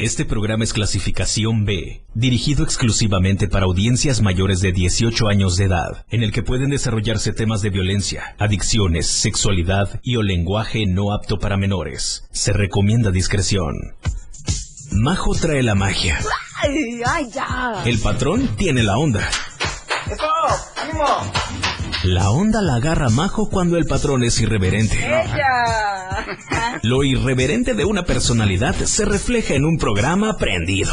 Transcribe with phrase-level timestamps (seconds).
[0.00, 6.06] Este programa es clasificación B, dirigido exclusivamente para audiencias mayores de 18 años de edad,
[6.08, 11.38] en el que pueden desarrollarse temas de violencia, adicciones, sexualidad y o lenguaje no apto
[11.38, 12.24] para menores.
[12.32, 13.74] Se recomienda discreción.
[14.90, 16.18] Majo trae la magia.
[16.62, 17.82] Ay, ay, ya.
[17.84, 19.28] El patrón tiene la onda.
[22.04, 24.96] La onda la agarra Majo cuando el patrón es irreverente.
[26.82, 30.92] Lo irreverente de una personalidad se refleja en un programa prendido.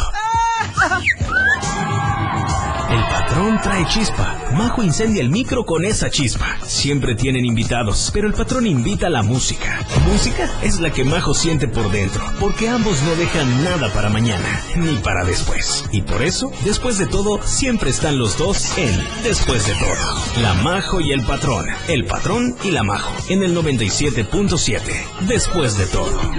[2.90, 3.04] El
[3.38, 4.36] patrón trae chispa.
[4.54, 6.58] Majo incendia el micro con esa chispa.
[6.66, 9.86] Siempre tienen invitados, pero el patrón invita a la música.
[10.12, 14.64] Música es la que Majo siente por dentro, porque ambos no dejan nada para mañana,
[14.76, 15.86] ni para después.
[15.92, 20.42] Y por eso, después de todo, siempre están los dos en Después de todo.
[20.42, 21.68] La Majo y el patrón.
[21.88, 23.14] El patrón y la Majo.
[23.30, 24.82] En el 97.7.
[25.28, 26.32] Después de todo.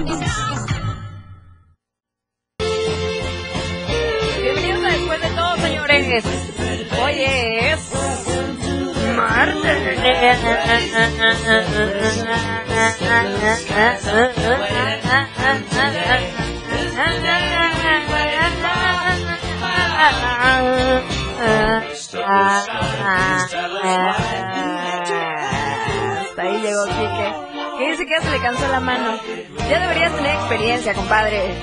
[4.42, 6.57] Bienvenidos a Después de todo, señores.
[7.18, 7.80] Hoy es
[26.38, 27.34] ahí llegó Quique.
[27.78, 29.18] Que dice que se le cansó la mano.
[29.68, 31.48] Ya deberías tener experiencia, compadre.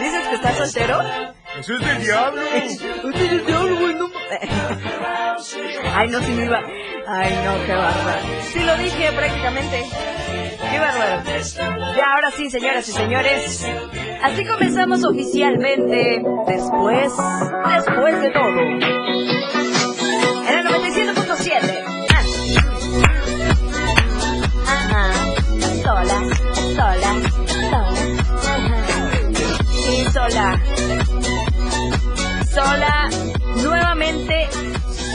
[0.00, 1.02] ¿Dices que estás soltero?
[1.58, 2.42] Eso es del diablo.
[3.04, 4.10] Usted es el diablo, güey, no
[5.94, 6.60] Ay, no, sí me iba.
[7.06, 8.22] Ay, no, qué bárbaro.
[8.52, 9.84] Sí lo dije prácticamente.
[10.70, 11.22] Qué bárbaro.
[11.96, 13.66] Ya, ahora sí, señoras y señores.
[14.22, 16.22] Así comenzamos oficialmente.
[16.46, 17.12] Después,
[17.74, 19.39] después de todo.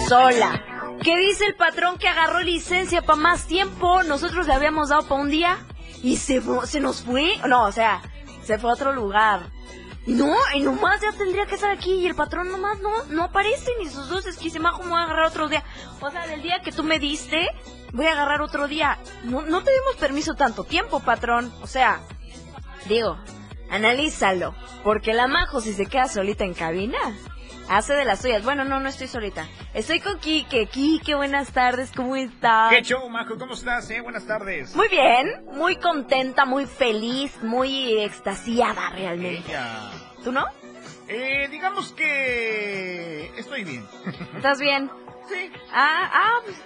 [0.07, 0.63] Sola.
[1.03, 4.03] ¿Qué dice el patrón que agarró licencia para más tiempo?
[4.03, 5.57] Nosotros le habíamos dado para un día
[6.03, 7.37] y se, se nos fue.
[7.47, 8.01] No, o sea,
[8.43, 9.41] se fue a otro lugar.
[10.07, 13.71] No, y nomás ya tendría que estar aquí y el patrón nomás no, no aparece
[13.79, 15.63] ni sus dos esquisemajo me voy a agarrar otro día.
[15.99, 17.49] O sea, del día que tú me diste,
[17.91, 18.99] voy a agarrar otro día.
[19.23, 21.51] No, no te dimos permiso tanto tiempo, patrón.
[21.61, 22.01] O sea,
[22.87, 23.17] Digo,
[23.69, 24.53] analízalo.
[24.83, 26.99] Porque la Majo, si se queda solita en cabina,
[27.69, 28.43] hace de las suyas.
[28.43, 29.47] Bueno, no, no estoy solita.
[29.73, 30.67] Estoy con Quique.
[30.67, 32.71] Quique, buenas tardes, ¿cómo estás?
[32.73, 33.37] ¿Qué show, Majo?
[33.37, 33.89] ¿Cómo estás?
[33.89, 34.01] Eh?
[34.01, 34.75] Buenas tardes.
[34.75, 39.49] Muy bien, muy contenta, muy feliz, muy extasiada realmente.
[39.49, 39.91] Ella.
[40.23, 40.45] ¿Tú no?
[41.07, 43.85] Eh, digamos que estoy bien.
[44.35, 44.89] ¿Estás bien?
[45.29, 45.51] Sí.
[45.71, 46.57] Ah, ah, pues,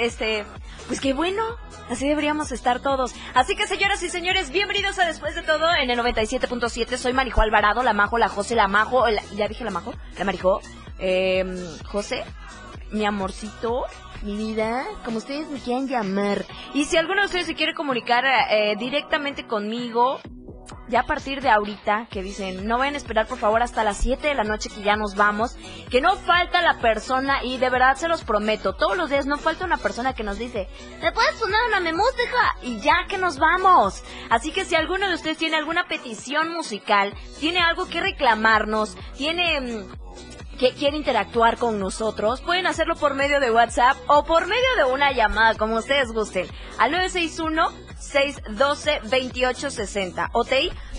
[0.00, 0.44] este,
[0.88, 1.42] pues qué bueno.
[1.90, 3.14] Así deberíamos estar todos.
[3.34, 6.96] Así que, señoras y señores, bienvenidos a Después de Todo en el 97.7.
[6.96, 9.08] Soy Marijo Alvarado, la Majo, la José, la Majo.
[9.08, 9.92] la- ¿Ya dije la Majo?
[10.18, 10.60] La Marijo.
[10.98, 11.44] Eh,
[11.86, 12.24] José,
[12.92, 13.84] mi amorcito,
[14.22, 16.44] mi vida, como ustedes me quieran llamar.
[16.74, 20.20] Y si alguno de ustedes se quiere comunicar eh, directamente conmigo,
[20.88, 23.96] ya a partir de ahorita, que dicen, no vayan a esperar por favor hasta las
[23.98, 25.56] 7 de la noche que ya nos vamos,
[25.90, 29.38] que no falta la persona, y de verdad se los prometo, todos los días no
[29.38, 30.68] falta una persona que nos dice,
[31.00, 32.56] ¿me puedes poner una me música?
[32.62, 34.02] Y ya que nos vamos.
[34.30, 39.60] Así que si alguno de ustedes tiene alguna petición musical, tiene algo que reclamarnos, tiene...
[39.60, 40.02] mm,
[40.58, 44.84] que quiere interactuar con nosotros, pueden hacerlo por medio de WhatsApp o por medio de
[44.84, 46.46] una llamada, como ustedes gusten,
[46.78, 46.94] al
[48.02, 50.30] 961-612-2860.
[50.32, 50.50] ¿Ok?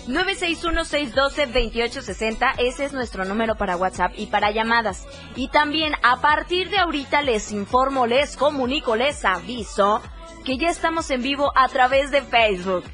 [0.06, 5.06] 961-612-2860, ese es nuestro número para WhatsApp y para llamadas.
[5.34, 10.02] Y también a partir de ahorita les informo, les comunico, les aviso
[10.44, 12.84] que ya estamos en vivo a través de Facebook.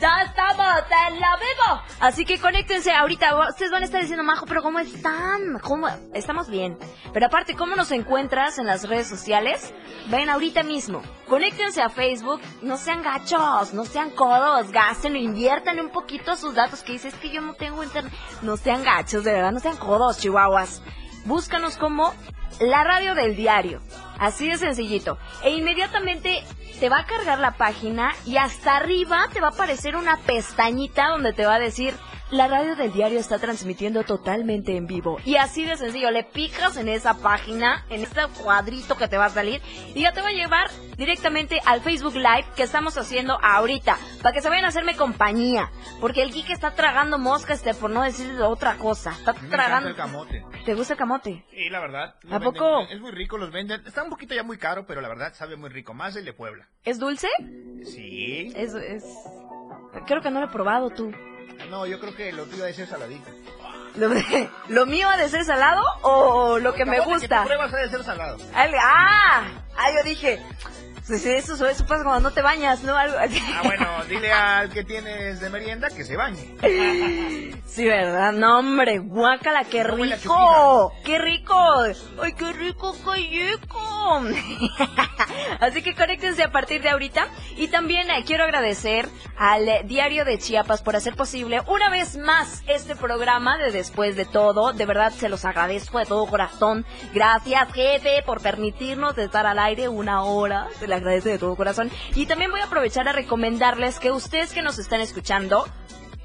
[0.00, 0.66] Ya estamos
[1.08, 1.82] en la vivo.
[2.00, 3.48] Así que conéctense ahorita.
[3.48, 5.58] Ustedes van a estar diciendo, Majo, pero ¿cómo están?
[5.62, 5.88] ¿Cómo?
[6.14, 6.76] Estamos bien.
[7.12, 9.72] Pero aparte, ¿cómo nos encuentras en las redes sociales?
[10.08, 11.02] Ven ahorita mismo.
[11.28, 12.40] Conéctense a Facebook.
[12.62, 14.72] No sean gachos, no sean codos.
[14.72, 16.82] Gasten, inviertan un poquito sus datos.
[16.82, 18.12] Que dices que yo no tengo internet.
[18.42, 20.82] No sean gachos, de verdad, no sean codos, chihuahuas.
[21.24, 22.14] Búscanos como
[22.58, 23.80] la radio del diario.
[24.18, 25.18] Así de sencillito.
[25.42, 26.44] E inmediatamente
[26.78, 31.08] te va a cargar la página y hasta arriba te va a aparecer una pestañita
[31.08, 31.94] donde te va a decir
[32.30, 35.18] la radio del diario está transmitiendo totalmente en vivo.
[35.24, 39.26] Y así de sencillo, le picas en esa página, en este cuadrito que te va
[39.26, 39.60] a salir,
[39.94, 44.32] y ya te va a llevar directamente al Facebook Live que estamos haciendo ahorita, para
[44.32, 45.70] que se vayan a hacerme compañía.
[46.00, 49.10] Porque el geek está tragando mosca, este, por no decir otra cosa.
[49.12, 49.88] Está Me tragando.
[49.88, 50.44] el camote.
[50.64, 51.44] ¿Te gusta el camote?
[51.50, 52.14] Sí, la verdad.
[52.30, 52.80] ¿A venden- poco?
[52.82, 53.82] Es muy rico, los venden.
[53.86, 55.94] Está un poquito ya muy caro, pero la verdad sabe muy rico.
[55.94, 56.68] Más el de Puebla.
[56.84, 57.28] ¿Es dulce?
[57.84, 58.52] Sí.
[58.54, 59.04] Es, es...
[60.06, 61.12] Creo que no lo he probado tú.
[61.70, 63.30] No, yo creo que lo tuyo ser saladito.
[64.68, 67.28] ¿Lo, mío ha de ser salado o lo que me gusta?
[67.28, 68.36] Que tú pruebas debe ser salado.
[68.54, 69.42] Al- Ah,
[69.76, 70.40] ah, yo dije,
[71.10, 72.96] pues eso, eso pasa cuando no te bañas, ¿no?
[72.96, 73.42] Algo así.
[73.52, 76.54] Ah, bueno, dile al que tienes de merienda que se bañe.
[77.66, 78.32] Sí, ¿verdad?
[78.32, 80.92] No, hombre, guácala, qué No rico.
[81.04, 81.54] ¡Qué rico!
[82.22, 84.22] ¡Ay, qué rico, qué rico!
[85.60, 87.26] Así que conéctense a partir de ahorita.
[87.56, 92.62] Y también eh, quiero agradecer al Diario de Chiapas por hacer posible una vez más
[92.68, 94.72] este programa de Después de Todo.
[94.72, 96.86] De verdad, se los agradezco de todo corazón.
[97.12, 100.68] Gracias, jefe, por permitirnos estar al aire una hora.
[100.78, 101.90] Se le agradece de todo corazón.
[102.14, 105.66] Y también voy a aprovechar a recomendarles que ustedes que nos están escuchando,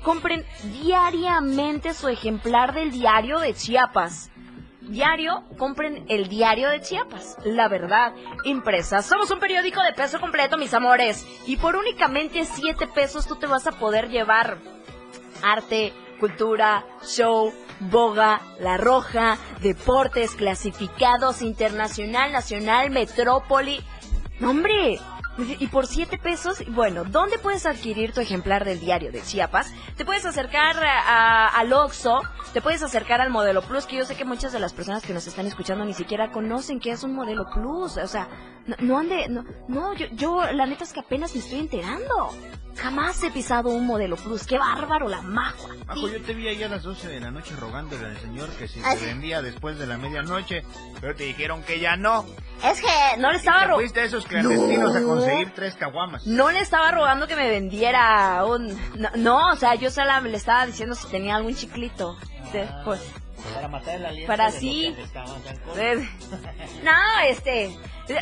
[0.03, 0.45] compren
[0.81, 4.31] diariamente su ejemplar del diario de Chiapas.
[4.81, 8.13] Diario, compren el diario de Chiapas, la verdad,
[8.43, 9.01] impresa.
[9.01, 11.25] Somos un periódico de peso completo, mis amores.
[11.47, 14.59] Y por únicamente 7 pesos tú te vas a poder llevar
[15.41, 23.83] arte, cultura, show, boga, la roja, deportes, clasificados, internacional, nacional, metrópoli.
[24.41, 24.99] Hombre.
[25.37, 29.71] Y por 7 pesos, bueno, ¿dónde puedes adquirir tu ejemplar del diario de Chiapas?
[29.97, 32.21] Te puedes acercar a- a- al Oxxo,
[32.53, 35.13] te puedes acercar al Modelo Plus, que yo sé que muchas de las personas que
[35.13, 37.97] nos están escuchando ni siquiera conocen que es un Modelo Plus.
[37.97, 38.27] O sea,
[38.65, 42.29] no, no ande, no, no yo, yo la neta es que apenas me estoy enterando.
[42.77, 44.45] Jamás he pisado un Modelo Plus.
[44.45, 45.69] ¡Qué bárbaro la magua!
[45.87, 48.67] Majo, yo te vi ahí a las 12 de la noche rogándole al señor que
[48.67, 50.63] si te vendía después de la medianoche,
[50.99, 52.25] pero te dijeron que ya no.
[52.65, 54.97] Es que no le estaba Te ro- fuiste a esos clandestinos No.
[54.97, 56.25] a conseguir tres caguamas.
[56.25, 58.67] No le estaba rogando que me vendiera un...
[58.99, 62.17] No, no, o sea, yo solo le estaba diciendo si tenía algún chiclito.
[63.53, 64.95] Para matar el aliento Para sí.
[66.83, 66.91] no,
[67.27, 67.75] este...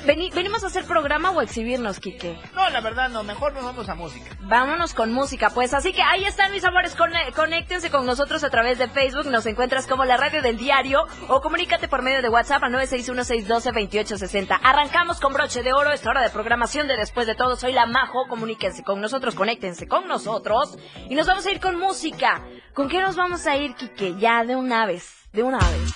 [0.05, 2.37] veni- ¿Venimos a hacer programa o a exhibirnos, Quique?
[2.53, 4.35] No, la verdad no, mejor nos vamos a música.
[4.41, 5.73] Vámonos con música, pues.
[5.73, 6.95] Así que ahí están, mis amores.
[7.35, 9.25] Conéctense con nosotros a través de Facebook.
[9.27, 11.05] Nos encuentras como la radio del diario.
[11.29, 14.59] O comunícate por medio de WhatsApp al 961-612-2860.
[14.63, 15.91] Arrancamos con broche de oro.
[15.91, 17.55] Esta hora de programación de Después de Todo.
[17.55, 18.27] Soy la Majo.
[18.27, 20.77] Comuníquense con nosotros, conéctense con nosotros.
[21.09, 22.41] Y nos vamos a ir con música.
[22.73, 24.15] ¿Con qué nos vamos a ir, Quique?
[24.17, 25.12] Ya, de una vez.
[25.33, 25.91] De una vez.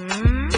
[0.00, 0.48] Mm.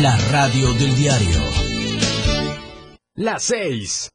[0.00, 1.40] La radio del diario.
[3.16, 4.10] Las 6.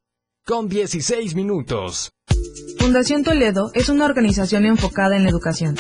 [0.45, 2.11] Con 16 minutos.
[2.79, 5.75] Fundación Toledo es una organización enfocada en la educación.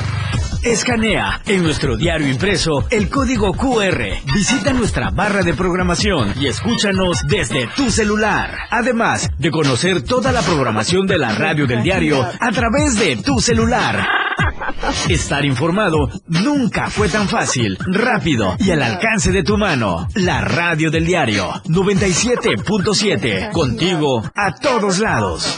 [0.64, 4.04] Escanea en nuestro diario impreso el código QR.
[4.34, 8.58] Visita nuestra barra de programación y escúchanos desde tu celular.
[8.70, 13.40] Además de conocer toda la programación de la radio del diario a través de tu
[13.40, 14.06] celular.
[15.07, 20.10] Estar informado nunca fue tan fácil, rápido y al alcance de tu mano.
[20.16, 23.52] La radio del diario 97.7.
[23.54, 25.57] Contigo a todos lados.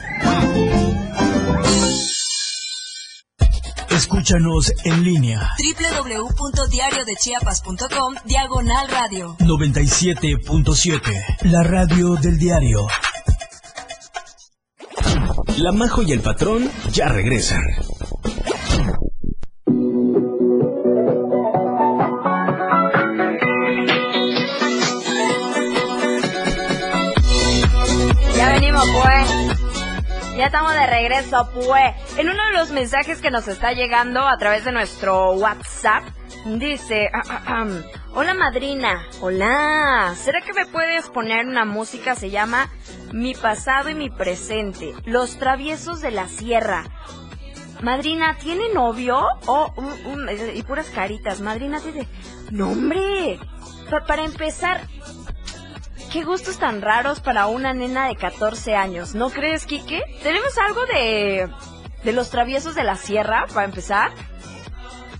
[4.01, 12.87] Escúchanos en línea www.diariodechiapas.com diagonal radio 97.7, la radio del diario.
[15.57, 17.61] La Majo y el patrón ya regresan.
[30.41, 32.17] Ya estamos de regreso, pues.
[32.17, 36.03] En uno de los mensajes que nos está llegando a través de nuestro WhatsApp,
[36.57, 37.11] dice,
[38.15, 42.15] hola madrina, hola, ¿será que me puedes poner una música?
[42.15, 42.71] Se llama
[43.13, 46.85] Mi pasado y mi presente, Los traviesos de la sierra.
[47.83, 49.21] Madrina, ¿tiene novio?
[49.45, 49.71] Oh,
[50.55, 51.39] y puras caritas.
[51.39, 52.07] Madrina dice,
[52.49, 53.37] no hombre,
[54.07, 54.87] para empezar,
[56.11, 60.03] qué gustos tan raros para una nena de 14 años, ¿no crees, Kike?
[60.21, 61.49] ¿Tenemos algo de,
[62.03, 64.11] de los traviesos de la sierra, para empezar?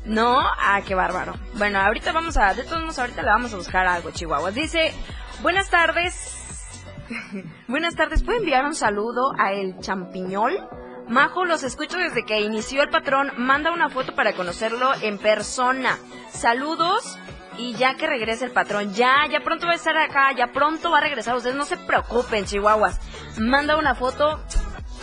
[0.03, 0.39] ¿No?
[0.39, 1.33] Ah, qué bárbaro.
[1.53, 4.53] Bueno, ahorita vamos a, de todos modos, ahorita le vamos a buscar algo, Chihuahuas.
[4.53, 4.93] Dice,
[5.41, 6.37] buenas tardes.
[7.67, 10.67] buenas tardes, ¿puede enviar un saludo a el champiñol?
[11.07, 13.31] Majo, los escucho desde que inició el patrón.
[13.37, 15.97] Manda una foto para conocerlo en persona.
[16.31, 17.17] Saludos
[17.57, 20.91] y ya que regrese el patrón, ya, ya pronto va a estar acá, ya pronto
[20.91, 21.35] va a regresar.
[21.35, 22.99] Ustedes no se preocupen, chihuahuas.
[23.39, 24.39] Manda una foto.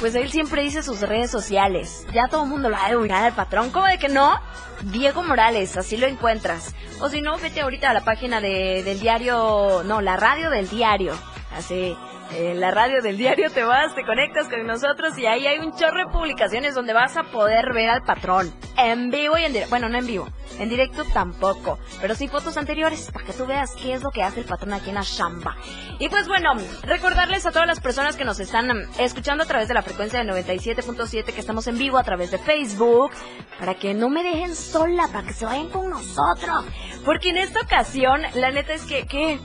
[0.01, 2.07] Pues él siempre dice sus redes sociales.
[2.13, 3.71] Ya todo el mundo lo ha de mirar al patrón.
[3.71, 4.41] ¿Cómo de que no?
[4.83, 6.75] Diego Morales, así lo encuentras.
[7.01, 10.69] O si no, vete ahorita a la página de, del diario, no, la radio del
[10.69, 11.15] diario.
[11.57, 11.97] Así,
[12.31, 15.75] en la radio del diario te vas, te conectas con nosotros y ahí hay un
[15.75, 19.71] chorro de publicaciones donde vas a poder ver al patrón en vivo y en directo.
[19.71, 23.75] Bueno, no en vivo, en directo tampoco, pero sí fotos anteriores para que tú veas
[23.77, 25.57] qué es lo que hace el patrón aquí en la chamba.
[25.99, 29.69] Y pues bueno, recordarles a todas las personas que nos están mm, escuchando a través
[29.69, 33.11] de la frecuencia de 97.7 que estamos en vivo a través de Facebook
[33.59, 36.65] para que no me dejen sola, para que se vayan con nosotros.
[37.05, 39.41] Porque en esta ocasión, la neta es que, ¿qué?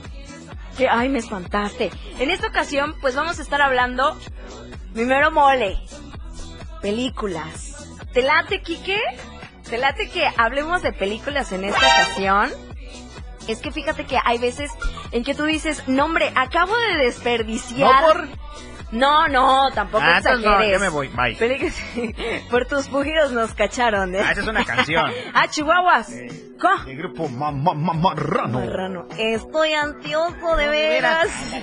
[0.76, 1.90] Que, ay, me espantaste.
[2.18, 4.18] En esta ocasión, pues vamos a estar hablando
[4.92, 5.78] primero mole,
[6.80, 7.88] películas.
[8.12, 8.98] ¿Te late, Quique?
[9.68, 9.78] ¿Te
[10.10, 12.52] que hablemos de películas en esta ocasión?
[13.48, 14.70] Es que fíjate que hay veces
[15.10, 18.02] en que tú dices, no hombre, acabo de desperdiciar.
[18.02, 18.28] No por
[18.94, 20.44] no, no, tampoco ah, exageres.
[20.44, 21.36] No, ya me voy, bye.
[22.50, 24.20] Por tus pujidos nos cacharon, ¿eh?
[24.24, 25.10] Ah, esa es una canción.
[25.34, 26.12] ah, chihuahuas.
[26.12, 26.54] Eh,
[26.86, 28.60] el grupo ma, ma, ma, Marrano.
[28.60, 29.06] Marrano.
[29.18, 31.28] Estoy ansioso, de veras.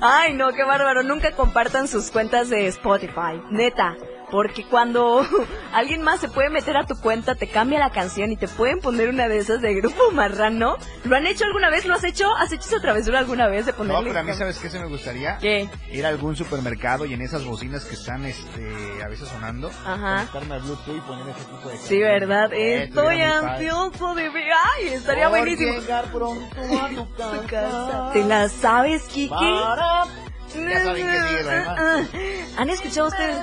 [0.00, 1.02] Ay, no, qué bárbaro.
[1.02, 3.42] Nunca compartan sus cuentas de Spotify.
[3.50, 3.96] Neta.
[4.34, 5.24] Porque cuando
[5.72, 8.80] alguien más se puede meter a tu cuenta, te cambia la canción y te pueden
[8.80, 10.74] poner una de esas de grupo marrano.
[11.04, 11.86] ¿Lo han hecho alguna vez?
[11.86, 12.26] ¿Lo has hecho?
[12.36, 14.00] ¿Has hecho esa travesura alguna vez de ponerle?
[14.00, 15.38] No, pero a mí, ¿sabes qué se me gustaría?
[15.38, 15.68] ¿Qué?
[15.92, 20.26] Ir a algún supermercado y en esas bocinas que están este, a veces sonando, Ajá.
[20.32, 22.52] conectarme a Bluetooth y poner ese tipo de Sí, ¿verdad?
[22.52, 24.48] Estoy ansioso de ver.
[24.78, 24.88] ¡Ay!
[24.94, 25.78] Estaría Por buenísimo.
[25.78, 28.10] llegar pronto a tu casa.
[28.12, 29.28] ¿Te la sabes, Kiki?
[29.28, 30.06] Para
[30.54, 32.08] ya saben que sigue además.
[32.56, 33.38] ¿Han escuchado ustedes?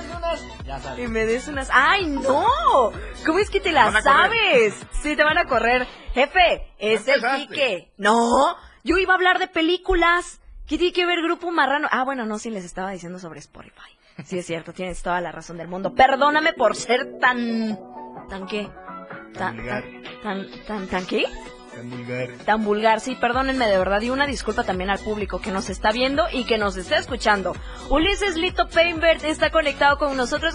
[0.64, 1.04] Ya saben.
[1.04, 1.68] Y me des unas.
[1.72, 2.46] ¡Ay, no!
[3.26, 4.74] ¿Cómo es que te las sabes?
[5.02, 5.86] Sí, te van a correr.
[6.14, 7.92] Jefe, es el Quique.
[7.96, 10.40] No, yo iba a hablar de películas.
[10.66, 11.88] ¿Qué tiene que ver Grupo Marrano?
[11.90, 13.98] Ah, bueno, no, sí les estaba diciendo sobre Spotify.
[14.24, 15.94] Sí, es cierto, tienes toda la razón del mundo.
[15.94, 17.78] Perdóname por ser tan.
[18.28, 18.70] ¿Tan qué?
[19.34, 21.24] Tan, tan, tan, tan, tan qué?
[21.74, 22.28] Tan vulgar.
[22.44, 24.00] Tan vulgar, sí, perdónenme de verdad.
[24.02, 27.54] Y una disculpa también al público que nos está viendo y que nos está escuchando.
[27.88, 30.54] Ulises Lito Painbert está conectado con nosotros.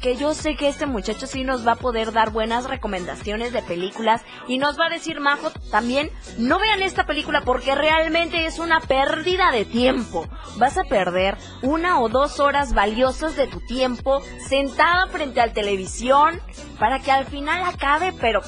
[0.00, 3.62] Que yo sé que este muchacho sí nos va a poder dar buenas recomendaciones de
[3.62, 8.58] películas y nos va a decir, Majo, también no vean esta película porque realmente es
[8.58, 10.28] una pérdida de tiempo.
[10.56, 16.40] Vas a perder una o dos horas valiosas de tu tiempo sentada frente al televisión
[16.78, 18.40] para que al final acabe, pero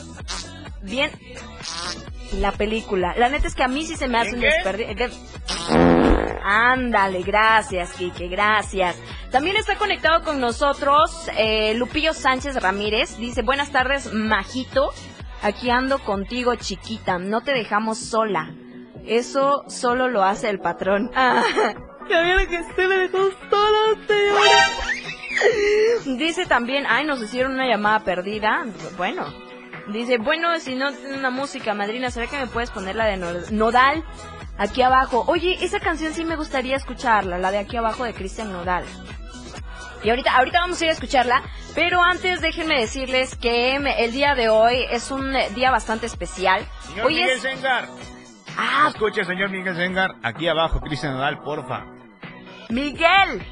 [0.83, 1.11] bien
[2.39, 3.15] la película.
[3.17, 5.09] La neta es que a mí sí se me hace un desperdicio.
[6.43, 9.01] Ándale, gracias, Kike, gracias.
[9.31, 13.19] También está conectado con nosotros eh, Lupillo Sánchez Ramírez.
[13.19, 14.93] Dice, buenas tardes, Majito.
[15.43, 17.19] Aquí ando contigo, chiquita.
[17.19, 18.53] No te dejamos sola.
[19.05, 21.11] Eso solo lo hace el patrón.
[21.15, 21.43] Ah,
[22.09, 23.19] ya vieron que usted me dejó
[23.51, 26.19] sola, señora.
[26.19, 28.65] Dice también, ay, nos hicieron una llamada perdida.
[28.97, 29.27] Bueno,
[29.89, 33.17] Dice, bueno, si no tiene una música, madrina, ¿será que me puedes poner la de
[33.53, 34.05] Nodal?
[34.59, 35.25] Aquí abajo.
[35.29, 38.85] Oye, esa canción sí me gustaría escucharla, la de aquí abajo de Cristian Nodal.
[40.03, 41.43] Y ahorita, ahorita vamos a ir a escucharla,
[41.75, 46.67] pero antes déjenme decirles que el día de hoy es un día bastante especial.
[46.89, 47.43] Señor hoy Miguel es...
[47.43, 47.89] Sengar.
[48.57, 51.85] Ah, Escuche, señor Miguel Sengar, aquí abajo, Cristian Nodal, porfa.
[52.69, 53.45] Miguel.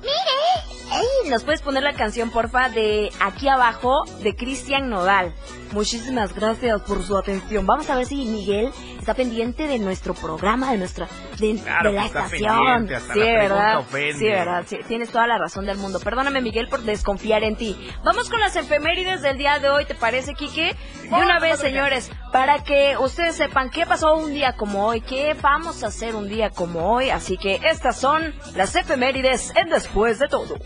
[0.00, 0.74] Miguel.
[0.92, 5.32] Ey, ¿nos puedes poner la canción, porfa, de aquí abajo de Cristian Nodal?
[5.72, 7.66] Muchísimas gracias por su atención.
[7.66, 8.70] Vamos a ver si Miguel
[9.04, 11.06] está pendiente de nuestro programa, de nuestra,
[11.38, 12.88] de, Claro de la está estación.
[12.90, 13.78] hasta sí, la verdad.
[13.80, 14.14] ofende.
[14.14, 14.64] Sí, verdad.
[14.66, 16.00] Sí, tienes toda la razón del mundo.
[16.00, 17.76] Perdóname, Miguel, por desconfiar en ti.
[18.02, 20.74] Vamos con las efemérides del día de hoy, ¿te parece, Quique?
[21.02, 25.36] De una vez, señores, para que ustedes sepan qué pasó un día como hoy, qué
[25.38, 27.10] vamos a hacer un día como hoy.
[27.10, 30.56] Así que estas son las efemérides en Después de Todo.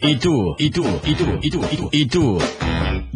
[0.00, 0.54] ¿Y tú?
[0.58, 0.84] ¿Y tú?
[1.02, 1.38] ¿Y tú?
[1.42, 1.64] ¿Y tú?
[1.72, 1.88] ¿Y tú?
[1.90, 2.38] ¿Y tú?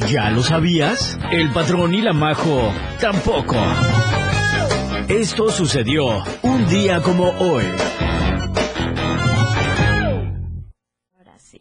[0.08, 1.18] ¿Ya lo sabías?
[1.30, 3.56] El patrón y la majo tampoco.
[5.08, 7.64] Esto sucedió un día como hoy.
[11.16, 11.60] Ahora sí.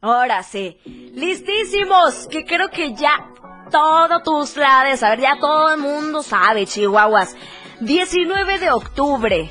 [0.00, 0.78] Ahora sí.
[1.14, 2.26] Listísimos.
[2.30, 3.30] Que creo que ya
[3.70, 7.36] todo tus lados, a ver, ya todo el mundo sabe, Chihuahuas.
[7.80, 9.50] 19 de octubre.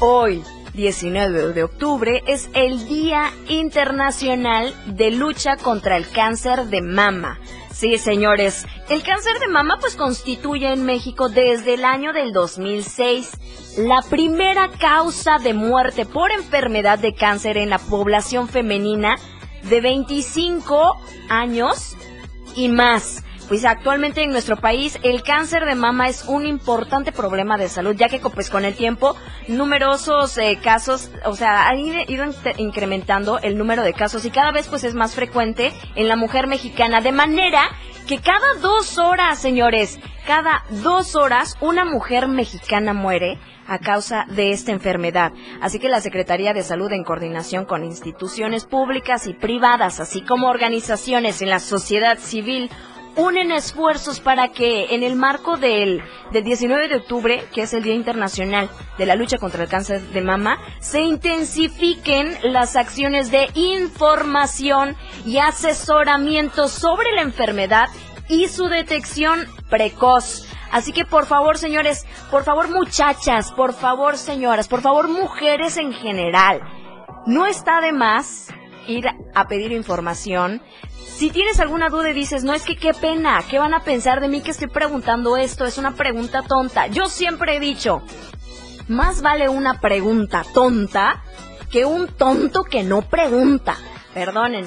[0.00, 0.42] Hoy,
[0.74, 7.38] 19 de octubre, es el Día Internacional de Lucha contra el Cáncer de Mama.
[7.82, 13.76] Sí, señores, el cáncer de mama pues constituye en México desde el año del 2006
[13.78, 19.16] la primera causa de muerte por enfermedad de cáncer en la población femenina
[19.64, 20.96] de 25
[21.28, 21.96] años
[22.54, 23.24] y más.
[23.52, 27.94] Pues actualmente en nuestro país el cáncer de mama es un importante problema de salud,
[27.94, 29.14] ya que pues con el tiempo
[29.46, 32.24] numerosos eh, casos, o sea, han ido
[32.56, 36.46] incrementando el número de casos y cada vez pues es más frecuente en la mujer
[36.46, 37.68] mexicana, de manera
[38.08, 44.52] que cada dos horas, señores, cada dos horas una mujer mexicana muere a causa de
[44.52, 45.32] esta enfermedad.
[45.60, 50.48] Así que la Secretaría de Salud, en coordinación con instituciones públicas y privadas, así como
[50.48, 52.70] organizaciones en la sociedad civil,
[53.16, 56.02] unen esfuerzos para que en el marco del,
[56.32, 60.00] del 19 de octubre, que es el Día Internacional de la Lucha contra el Cáncer
[60.00, 67.88] de Mama, se intensifiquen las acciones de información y asesoramiento sobre la enfermedad
[68.28, 70.46] y su detección precoz.
[70.70, 75.92] Así que por favor, señores, por favor, muchachas, por favor, señoras, por favor, mujeres en
[75.92, 76.62] general,
[77.26, 78.48] no está de más
[78.86, 80.62] ir a pedir información.
[81.16, 84.20] Si tienes alguna duda y dices, no es que qué pena, ¿qué van a pensar
[84.20, 85.64] de mí que estoy preguntando esto?
[85.64, 86.86] Es una pregunta tonta.
[86.88, 88.02] Yo siempre he dicho,
[88.88, 91.22] más vale una pregunta tonta
[91.70, 93.76] que un tonto que no pregunta.
[94.14, 94.66] Perdonen,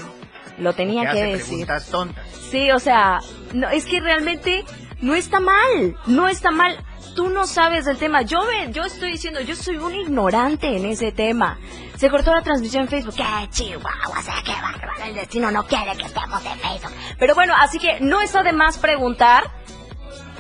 [0.57, 1.45] lo tenía Que decir.
[1.47, 2.25] preguntas tontas.
[2.49, 3.19] Sí, o sea,
[3.53, 4.63] no, es que realmente
[5.01, 6.77] no está mal, no está mal.
[7.15, 8.23] Tú no sabes del tema.
[8.23, 11.57] Yo ve, yo estoy diciendo, yo soy un ignorante en ese tema.
[11.95, 13.15] Se cortó la transmisión en Facebook.
[13.15, 14.21] ¡Qué chihuahua!
[14.21, 14.91] Sea, qué bárbaro.
[15.05, 16.91] El destino no quiere que estemos en Facebook.
[17.17, 19.43] Pero bueno, así que no está de más preguntar.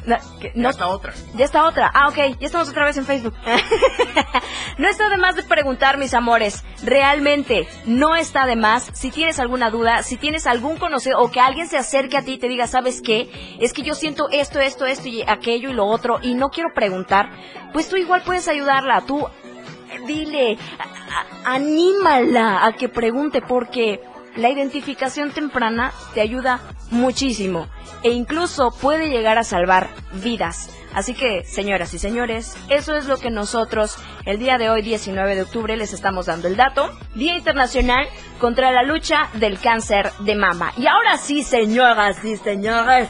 [0.05, 1.13] No, que- no- Ya está otra.
[1.35, 1.91] ya está otra.
[1.93, 2.15] Ah, ok.
[2.39, 3.33] Ya estamos otra vez en Facebook.
[4.77, 6.63] no está de más de preguntar, mis amores.
[6.83, 8.89] Realmente no está de más.
[8.93, 12.33] Si tienes alguna duda, si tienes algún conocido o que alguien se acerque a ti
[12.33, 13.29] y te diga, ¿sabes qué?
[13.59, 16.69] Es que yo siento esto, esto, esto y aquello y lo otro y no quiero
[16.73, 17.29] preguntar,
[17.73, 19.01] pues tú igual puedes ayudarla.
[19.01, 24.01] Tú eh, dile, a- a- anímala a que pregunte porque
[24.35, 27.67] la identificación temprana te ayuda muchísimo
[28.03, 29.89] e incluso puede llegar a salvar
[30.23, 30.69] vidas.
[30.93, 35.35] Así que, señoras y señores, eso es lo que nosotros el día de hoy, 19
[35.35, 36.89] de octubre, les estamos dando el dato.
[37.15, 38.07] Día Internacional
[38.39, 40.71] contra la lucha del cáncer de mama.
[40.77, 43.09] Y ahora sí, señoras y señores.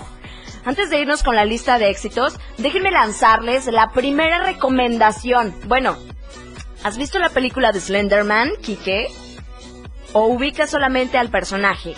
[0.65, 5.53] Antes de irnos con la lista de éxitos, déjenme lanzarles la primera recomendación.
[5.67, 5.95] Bueno,
[6.83, 9.24] ¿has visto la película de Slenderman, Kike?
[10.17, 11.93] ¿O ubicas solamente al personaje?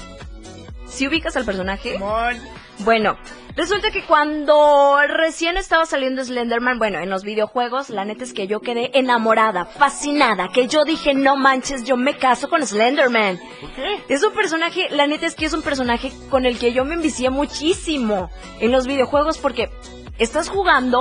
[0.87, 1.99] Si ubicas al personaje,
[2.79, 3.15] bueno,
[3.55, 8.47] resulta que cuando recién estaba saliendo Slenderman, bueno, en los videojuegos, la neta es que
[8.47, 13.37] yo quedé enamorada, fascinada, que yo dije, no manches, yo me caso con Slenderman.
[13.61, 14.01] ¿Por qué?
[14.09, 16.95] Es un personaje, la neta es que es un personaje con el que yo me
[16.95, 19.69] envicié muchísimo en los videojuegos porque
[20.17, 20.99] estás jugando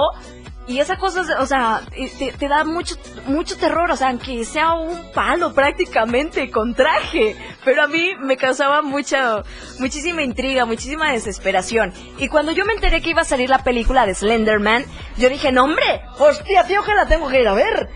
[0.69, 1.83] y esa cosa, o sea,
[2.19, 7.85] te, da mucho, mucho terror, o sea, aunque sea un palo prácticamente con traje, pero
[7.85, 9.45] a mí me causaba mucha,
[9.79, 11.93] muchísima intriga, muchísima desesperación.
[12.19, 14.85] Y cuando yo me enteré que iba a salir la película de Slenderman,
[15.17, 17.89] yo dije, no hombre, hostia, tío, que la tengo que ir a ver.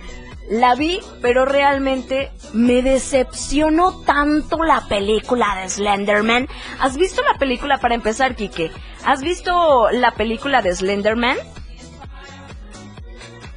[0.48, 6.48] La vi, pero realmente me decepcionó tanto la película de Slenderman.
[6.80, 8.70] ¿Has visto la película para empezar, Kike?
[9.04, 11.36] ¿Has visto la película de Slenderman?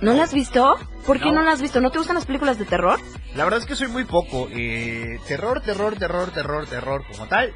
[0.03, 0.75] ¿No la has visto?
[1.05, 1.33] ¿Por qué No.
[1.35, 1.79] no, la has visto?
[1.81, 2.99] ¿No te gustan las películas de terror?
[3.35, 4.47] La verdad es que soy muy poco.
[4.51, 7.53] eh, terror, terror, terror, terror, terror como tal.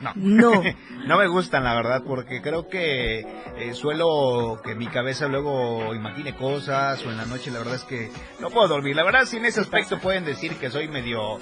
[0.00, 0.12] No.
[0.14, 0.62] No.
[1.06, 3.20] no me gustan, la verdad, porque creo que
[3.56, 7.84] eh, suelo que mi cabeza luego imagine cosas o en la noche la verdad es
[7.84, 8.96] que no puedo dormir.
[8.96, 11.38] La verdad, si en ese aspecto pueden decir que soy medio,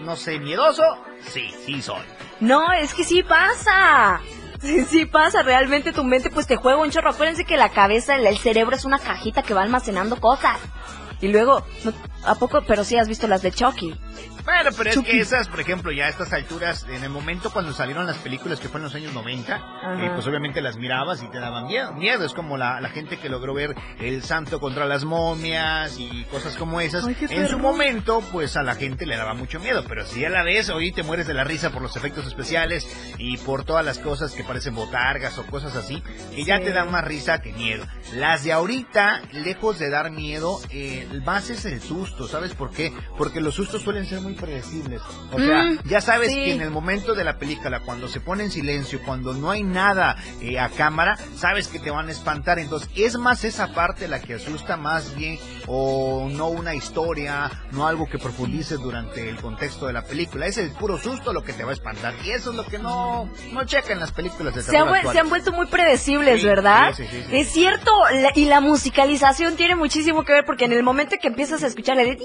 [0.00, 0.82] no sé, miedoso,
[1.20, 2.02] sí, sí soy.
[2.40, 4.20] No, es que sí pasa.
[4.60, 7.10] Sí, sí pasa, realmente tu mente pues te juega un chorro.
[7.10, 10.58] Acuérdense que la cabeza, el cerebro es una cajita que va almacenando cosas.
[11.20, 11.64] Y luego,
[12.24, 12.62] ¿a poco?
[12.66, 13.94] Pero sí has visto las de Chucky.
[14.46, 17.72] Bueno, pero es que esas, por ejemplo, ya a estas alturas, en el momento cuando
[17.72, 21.26] salieron las películas que fueron en los años 90, eh, pues obviamente las mirabas y
[21.26, 21.92] te daban miedo.
[21.94, 26.24] Miedo es como la, la gente que logró ver El Santo contra las momias y
[26.30, 27.04] cosas como esas.
[27.06, 30.44] en su momento, pues a la gente le daba mucho miedo, pero si ya la
[30.44, 32.86] ves, hoy te mueres de la risa por los efectos especiales
[33.18, 36.04] y por todas las cosas que parecen botargas o cosas así,
[36.36, 37.84] que ya te dan más risa que miedo.
[38.14, 42.92] Las de ahorita, lejos de dar miedo, eh, más es el susto, ¿sabes por qué?
[43.18, 45.02] Porque los sustos suelen ser muy predecibles.
[45.32, 48.44] O sea, mm, ya sabes que en el momento de la película, cuando se pone
[48.44, 52.58] en silencio, cuando no hay nada eh, a cámara, sabes que te van a espantar.
[52.58, 57.86] Entonces, es más esa parte la que asusta más bien, o no una historia, no
[57.86, 60.46] algo que profundice durante el contexto de la película.
[60.46, 62.14] Es el puro susto lo que te va a espantar.
[62.24, 64.96] Y eso es lo que no, no checa en las películas de terror.
[65.02, 66.94] Se, se han vuelto muy predecibles, ¿verdad?
[66.98, 67.90] es cierto,
[68.34, 71.96] y la musicalización tiene muchísimo que ver porque en el momento que empiezas a escuchar
[71.96, 72.18] de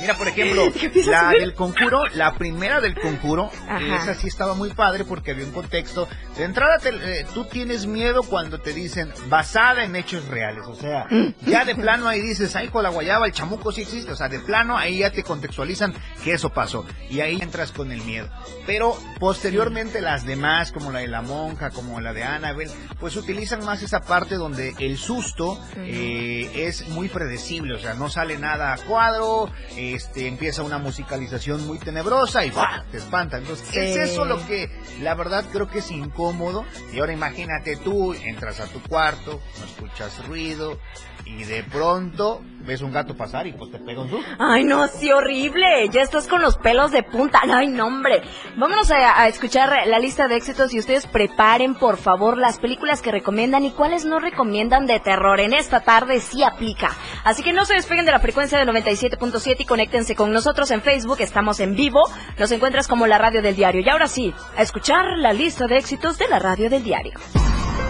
[0.00, 0.64] Mira, por ejemplo,
[1.06, 5.52] la del conjuro, la primera del conjuro, esa sí estaba muy padre porque había un
[5.52, 6.08] contexto.
[6.36, 10.64] De entrada, eh, tú tienes miedo cuando te dicen basada en hechos reales.
[10.66, 11.34] O sea, mm.
[11.46, 14.12] ya de plano ahí dices, ay, con la guayaba, el chamuco sí existe.
[14.12, 16.84] O sea, de plano ahí ya te contextualizan que eso pasó.
[17.08, 18.28] Y ahí entras con el miedo.
[18.66, 23.64] Pero posteriormente las demás, como la de la monja, como la de Annabelle, pues utilizan
[23.64, 27.74] más esa parte donde el susto eh, es muy predecible.
[27.74, 29.50] O sea, no sale nada a cuadro.
[29.76, 32.52] Eh, este, empieza una musicalización muy tenebrosa y
[32.90, 33.38] te espanta.
[33.38, 34.70] Entonces, es eso lo que
[35.00, 36.64] la verdad creo que es incómodo.
[36.92, 40.78] Y ahora imagínate tú, entras a tu cuarto, no escuchas ruido,
[41.24, 44.26] y de pronto ves un gato pasar y pues te pega un susto.
[44.38, 45.88] Ay, no, sí, horrible.
[45.90, 47.40] Ya estás con los pelos de punta.
[47.42, 48.22] Ay, no, hombre.
[48.56, 53.12] Vámonos a, escuchar la lista de éxitos y ustedes preparen, por favor, las películas que
[53.12, 55.40] recomiendan y cuáles no recomiendan de terror.
[55.40, 56.90] En esta tarde sí aplica.
[57.24, 60.82] Así que no se despeguen de la frecuencia de 97.7 y conéctense con nosotros en
[60.82, 61.20] Facebook.
[61.20, 62.00] Estamos en vivo.
[62.38, 63.80] Nos encuentras como la radio del diario.
[63.80, 67.12] Y ahora sí, a escuchar la lista de éxitos de la radio del diario.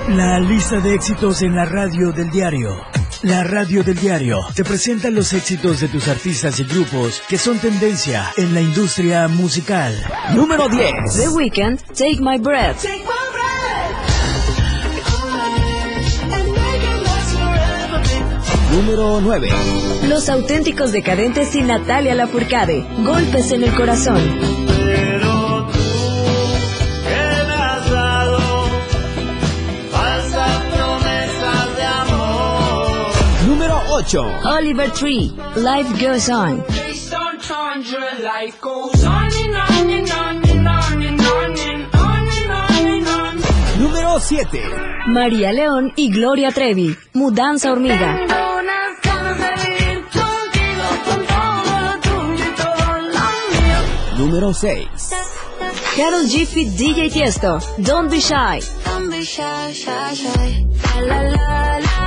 [0.09, 2.71] La lista de éxitos en la radio del diario.
[3.23, 7.59] La radio del diario te presenta los éxitos de tus artistas y grupos que son
[7.59, 9.95] tendencia en la industria musical.
[10.35, 10.93] Número 10.
[11.17, 12.85] The Weeknd, Take My Breath.
[18.73, 19.49] Número 9.
[20.09, 22.85] Los auténticos decadentes y Natalia Lafourcade.
[23.03, 24.66] Golpes en el corazón.
[34.15, 36.65] Oliver Tree, Life Goes On.
[43.81, 44.63] Número 7.
[45.09, 48.21] María León y Gloria Trevi, Mudanza Hormiga.
[54.17, 54.89] Número 6.
[55.97, 56.47] Carol G.
[56.47, 58.61] Fit DJ Tiesto, Don't Be Shy.
[58.85, 60.67] Don't be shy, shy, shy.
[61.01, 62.06] La, la, la,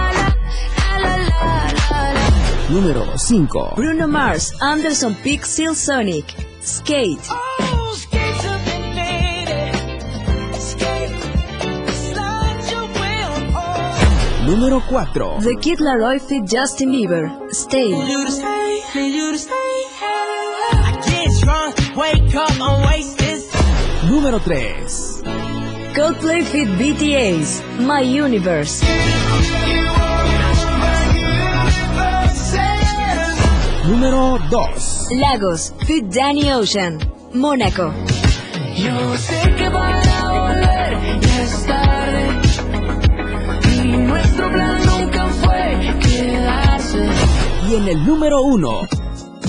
[2.69, 3.73] Número 5.
[3.75, 7.19] Bruno Mars, Anderson Peak, Seal Sonic, Skate.
[14.45, 15.39] Número 4.
[15.41, 17.91] The Kid Laroi Fit Justin Bieber, Stay.
[24.07, 25.23] Número 3.
[25.95, 28.85] Coldplay Fit BTA's, My Universe.
[33.89, 35.07] Número 2.
[35.17, 36.99] Lagos, Fit Danny Ocean,
[37.33, 37.91] Mónaco.
[38.77, 42.27] Yo sé que para volver ya es tarde.
[43.73, 47.03] Y nuestro plan nunca fue quedarse.
[47.67, 48.81] Y en el número 1.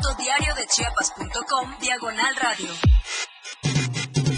[0.00, 2.68] www.diariodechiapas.com Diagonal Radio.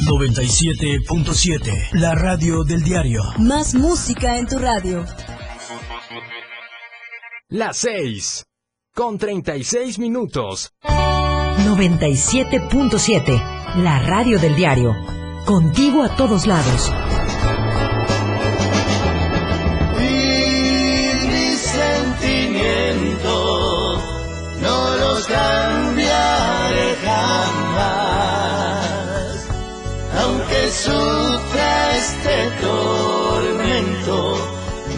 [0.07, 1.91] 97.7.
[1.93, 3.23] La radio del diario.
[3.39, 5.05] Más música en tu radio.
[7.49, 8.45] Las 6.
[8.95, 10.73] Con 36 minutos.
[10.83, 14.95] 97.7 la radio del diario.
[15.47, 16.93] Contigo a todos lados.
[30.85, 34.35] Sufra este tormento,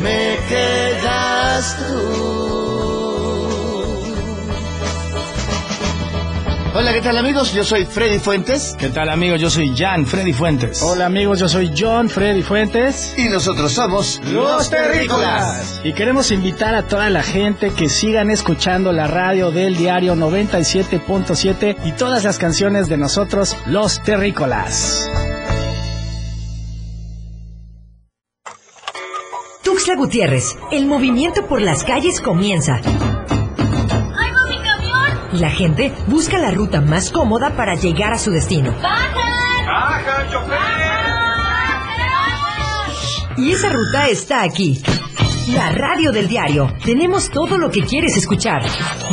[0.03, 2.35] me quedas tú.
[6.77, 7.53] Hola, ¿qué tal amigos?
[7.55, 8.75] Yo soy Freddy Fuentes.
[8.77, 9.41] ¿Qué tal amigos?
[9.41, 10.83] Yo soy Jan Freddy Fuentes.
[10.83, 13.15] Hola amigos, yo soy John Freddy Fuentes.
[13.17, 15.81] Y nosotros somos Los Terrícolas.
[15.85, 21.77] Y queremos invitar a toda la gente que sigan escuchando la radio del diario 97.7
[21.85, 25.09] y todas las canciones de nosotros, Los Terrícolas.
[29.97, 32.81] Gutiérrez, el movimiento por las calles comienza
[35.35, 38.73] y la gente busca la ruta más cómoda para llegar a su destino.
[38.81, 40.31] ¡Baja!
[40.31, 41.05] chofer!
[43.37, 44.81] Y esa ruta está aquí.
[45.49, 46.73] La radio del diario.
[46.85, 48.63] Tenemos todo lo que quieres escuchar.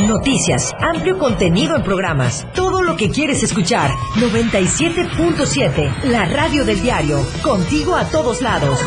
[0.06, 2.46] Noticias, amplio contenido en programas.
[2.54, 3.90] Todo lo que quieres escuchar.
[4.16, 6.04] 97.7.
[6.04, 7.20] La radio del diario.
[7.42, 8.78] Contigo a todos lados.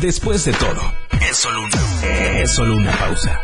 [0.02, 0.82] Después de todo,
[1.22, 3.40] es solo una, es solo una pausa.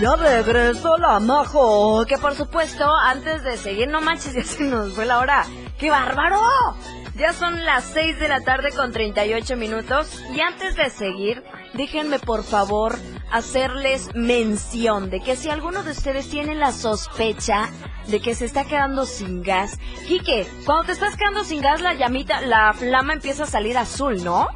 [0.00, 2.04] ¡Ya regresó la majo.
[2.06, 5.44] Que por supuesto, antes de seguir, no manches, ya se nos fue la hora.
[5.78, 6.40] ¡Qué bárbaro!
[7.16, 10.22] Ya son las 6 de la tarde con 38 minutos.
[10.32, 11.42] Y antes de seguir,
[11.74, 12.98] déjenme por favor
[13.30, 17.70] hacerles mención de que si alguno de ustedes tiene la sospecha
[18.06, 21.94] de que se está quedando sin gas, Quique, cuando te estás quedando sin gas, la
[21.94, 24.48] llamita, la flama empieza a salir azul, ¿no?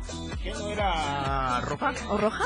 [0.43, 1.93] ¿Qué no era roja?
[2.09, 2.45] ¿O roja?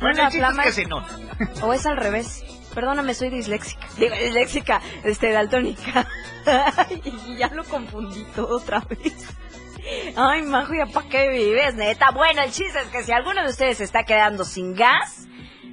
[0.00, 1.18] Bueno, la el chiste es que se nota.
[1.62, 2.44] O es al revés.
[2.74, 3.86] Perdóname, soy disléxica.
[3.98, 6.06] Digo, disléxica, este, daltónica.
[7.04, 9.26] y ya lo confundí todo otra vez.
[10.16, 12.10] Ay, Majo, ¿ya para qué vives, neta?
[12.10, 15.26] Bueno, el chiste es que si alguno de ustedes se está quedando sin gas,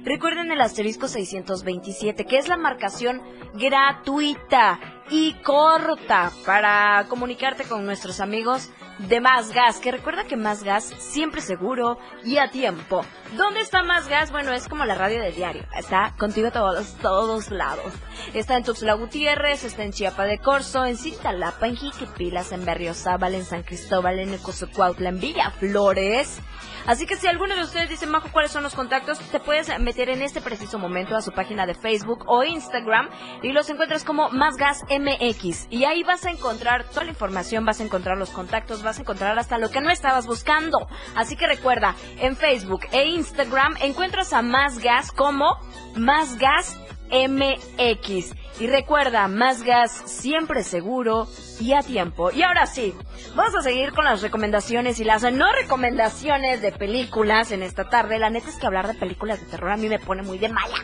[0.04, 3.22] recuerden el asterisco 627, que es la marcación
[3.54, 10.62] gratuita y corta para comunicarte con nuestros amigos de Más Gas, que recuerda que Más
[10.62, 13.04] Gas siempre seguro y a tiempo.
[13.36, 14.30] ¿Dónde está Más Gas?
[14.30, 15.64] Bueno, es como la radio del diario.
[15.76, 17.92] Está contigo a todos, todos lados.
[18.34, 23.34] Está en Tuxtla Gutiérrez, está en Chiapa de Corzo, en Cintalapa, en Jiquipilas, en Berriozábal,
[23.34, 26.40] en San Cristóbal, en Ecosocuautla, en Villaflores.
[26.88, 29.18] Así que si alguno de ustedes dice, Majo, ¿cuáles son los contactos?
[29.18, 33.10] Te puedes meter en este preciso momento a su página de Facebook o Instagram
[33.42, 35.66] y los encuentras como Más Gas MX.
[35.68, 39.02] Y ahí vas a encontrar toda la información, vas a encontrar los contactos, vas a
[39.02, 40.88] encontrar hasta lo que no estabas buscando.
[41.14, 45.58] Así que recuerda, en Facebook e Instagram encuentras a Más Gas como
[45.94, 46.76] Más Gas
[47.10, 48.34] MX.
[48.60, 51.28] Y recuerda, más gas siempre seguro
[51.60, 52.32] y a tiempo.
[52.32, 52.92] Y ahora sí,
[53.36, 58.18] vamos a seguir con las recomendaciones y las no recomendaciones de películas en esta tarde.
[58.18, 60.48] La neta es que hablar de películas de terror a mí me pone muy de
[60.48, 60.76] mala.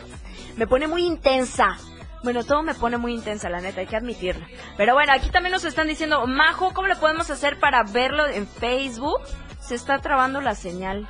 [0.55, 1.77] Me pone muy intensa.
[2.25, 4.47] Bueno, todo me pone muy intensa, la neta, hay que admitirlo.
[4.77, 8.47] Pero bueno, aquí también nos están diciendo, Majo, ¿cómo le podemos hacer para verlo en
[8.47, 9.21] Facebook?
[9.59, 11.07] Se está trabando la señal.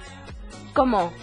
[0.73, 1.13] ¿Cómo?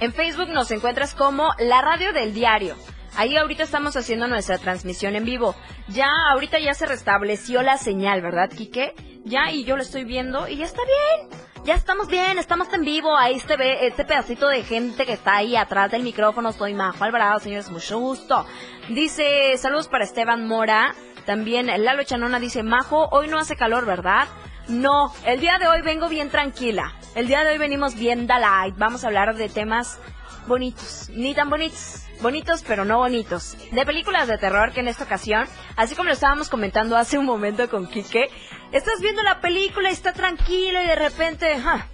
[0.00, 2.74] En Facebook nos encuentras como la radio del diario.
[3.16, 5.54] Ahí ahorita estamos haciendo nuestra transmisión en vivo.
[5.88, 8.94] Ya, ahorita ya se restableció la señal, ¿verdad, Quique?
[9.24, 11.46] Ya, y yo lo estoy viendo y ya está bien.
[11.64, 13.16] Ya estamos bien, estamos en vivo.
[13.16, 16.52] Ahí se ve este pedacito de gente que está ahí atrás del micrófono.
[16.52, 18.46] Soy Majo Alvarado, señores, mucho gusto.
[18.90, 20.94] Dice, saludos para Esteban Mora.
[21.24, 24.28] También Lalo Chanona dice, Majo, hoy no hace calor, ¿verdad?
[24.68, 26.94] No, el día de hoy vengo bien tranquila.
[27.14, 28.76] El día de hoy venimos bien da light.
[28.76, 29.98] Vamos a hablar de temas
[30.46, 33.56] bonitos, ni tan bonitos, bonitos pero no bonitos.
[33.72, 37.26] De películas de terror que en esta ocasión, así como lo estábamos comentando hace un
[37.26, 38.30] momento con Quique,
[38.72, 41.88] estás viendo la película y está tranquilo y de repente, ja,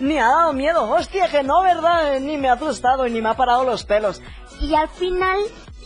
[0.00, 0.90] ni ha dado miedo.
[0.90, 2.20] Hostia, que no, ¿verdad?
[2.20, 4.22] Ni me ha asustado y ni me ha parado los pelos.
[4.60, 5.38] Y al final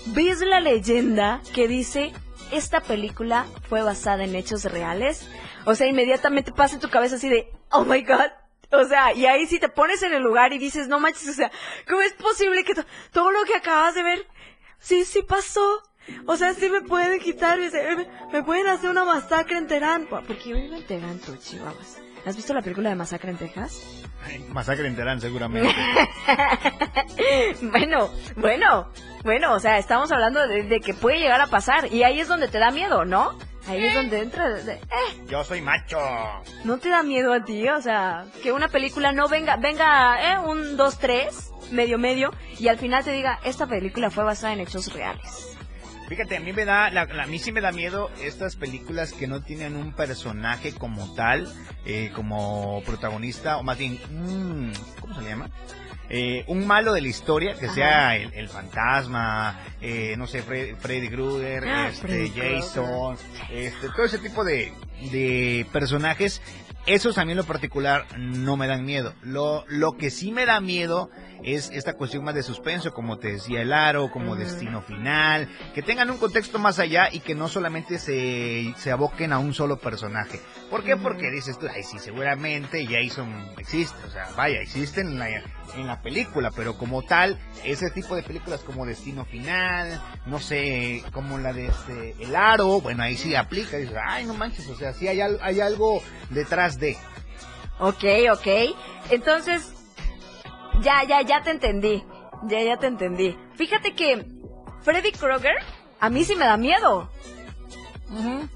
[0.07, 2.13] ves la leyenda que dice,
[2.51, 5.29] esta película fue basada en hechos reales.
[5.65, 8.31] O sea, inmediatamente pasa en tu cabeza así de, oh my god,
[8.73, 11.33] o sea, y ahí si te pones en el lugar y dices, no manches, o
[11.33, 11.51] sea,
[11.89, 12.75] ¿cómo es posible que
[13.13, 14.27] todo lo que acabas de ver,
[14.79, 15.83] sí, sí pasó?
[16.27, 17.59] O sea, sí me pueden quitar,
[18.33, 20.07] me, pueden hacer una masacre en Terán.
[20.09, 22.01] Porque yo vivo en Terán, tú, chihuahuas.
[22.27, 23.83] ¿Has visto la película de Masacre en Texas?
[24.51, 25.75] masacre en Terán, seguramente.
[27.63, 28.93] bueno, bueno,
[29.25, 31.93] bueno, o sea, estamos hablando de, de, que puede llegar a pasar.
[31.93, 33.37] Y ahí es donde te da miedo, ¿no?
[33.68, 34.59] Ahí es donde entra.
[34.59, 34.81] eh.
[35.29, 35.98] Yo soy macho.
[36.64, 37.68] ¿No te da miedo a ti?
[37.68, 40.38] O sea, que una película no venga, venga, ¿eh?
[40.38, 44.61] Un, dos, tres, medio, medio, y al final te diga, esta película fue basada en
[44.61, 45.57] hechos reales.
[46.09, 49.42] Fíjate, a mí me da, a mí sí me da miedo estas películas que no
[49.42, 51.51] tienen un personaje como tal,
[51.87, 55.48] eh, como protagonista, o más bien, mm, ¿cómo se llama?
[56.14, 61.66] Eh, un malo de la historia, que sea el, fantasma, eh, no sé, Freddy Krueger,
[61.66, 63.16] ah, este, Jason,
[63.51, 64.75] este, todo ese tipo de,
[65.11, 66.42] de personajes,
[66.87, 69.14] esos a mí en lo particular no me dan miedo.
[69.23, 71.11] Lo, lo que sí me da miedo
[71.45, 75.83] es esta cuestión más de suspenso, como te decía el aro, como destino final, que
[75.83, 79.79] tengan un contexto más allá y que no solamente se, se aboquen a un solo
[79.79, 80.40] personaje.
[80.71, 80.97] ¿Por qué?
[80.97, 85.87] Porque dices tú, ay, sí, seguramente Jason existe, o sea, vaya, existe en la, en
[85.87, 91.38] la película, pero como tal, ese tipo de películas como Destino Final, no sé, como
[91.38, 94.92] la de este, El Aro, bueno, ahí sí aplica, dices, ay, no manches, o sea,
[94.92, 96.97] sí hay, hay algo detrás de.
[97.79, 98.77] Ok, ok.
[99.11, 99.73] Entonces,
[100.81, 102.05] ya, ya, ya te entendí.
[102.45, 103.37] Ya, ya te entendí.
[103.55, 104.25] Fíjate que
[104.83, 105.57] Freddy Krueger
[106.01, 107.11] a mí sí me da miedo.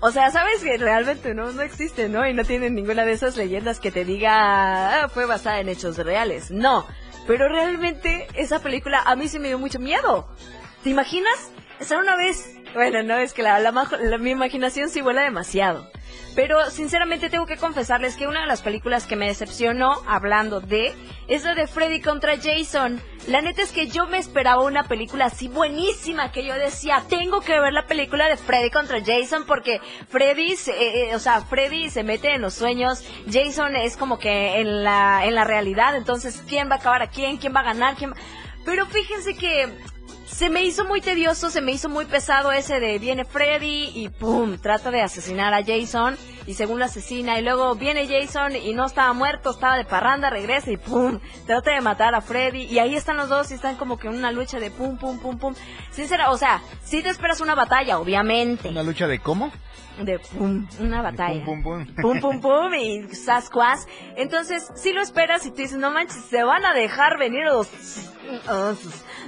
[0.00, 2.29] O sea, sabes que realmente no, no existe, ¿no?
[2.29, 5.96] Y no tiene ninguna de esas leyendas que te diga, ah, fue basada en hechos
[5.96, 6.50] reales.
[6.50, 6.87] No.
[7.26, 10.29] Pero realmente esa película a mí sí me dio mucho miedo.
[10.83, 11.50] ¿Te imaginas?
[11.81, 12.52] Estar una vez...
[12.74, 13.72] Bueno, no, es que la, la,
[14.18, 15.90] mi imaginación sí vuela demasiado.
[16.37, 20.94] Pero sinceramente tengo que confesarles que una de las películas que me decepcionó, hablando de,
[21.29, 23.01] es la de Freddy contra Jason.
[23.27, 27.40] La neta es que yo me esperaba una película así buenísima que yo decía, tengo
[27.40, 31.40] que ver la película de Freddy contra Jason porque Freddy, se, eh, eh, o sea,
[31.40, 35.96] Freddy se mete en los sueños, Jason es como que en la, en la realidad,
[35.96, 37.38] entonces, ¿quién va a acabar a quién?
[37.38, 37.96] ¿Quién va a ganar?
[37.96, 38.12] ¿Quién
[38.66, 39.75] Pero fíjense que
[40.37, 44.11] se me hizo muy tedioso, se me hizo muy pesado ese de viene Freddy y
[44.11, 46.14] pum, trata de asesinar a Jason
[46.46, 50.30] y según lo asesina y luego viene Jason y no estaba muerto, estaba de parranda,
[50.30, 53.76] regresa y pum, trata de matar a Freddy y ahí están los dos y están
[53.76, 55.54] como que en una lucha de pum, pum, pum, pum.
[55.90, 58.68] Sincera, o sea, si te esperas una batalla, obviamente.
[58.68, 59.50] ¿Una lucha de cómo?
[60.04, 61.44] de pum, una batalla.
[61.44, 61.94] Pum, pum, pum.
[62.02, 63.87] Pum, pum, pum y sascuas.
[64.16, 67.68] Entonces, si lo esperas y te dices, no manches, se van a dejar venir los...